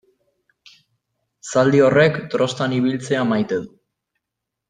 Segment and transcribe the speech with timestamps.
[1.49, 3.71] Zaldi horrek trostan ibiltzea maite du.